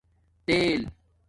تیل 0.47 0.81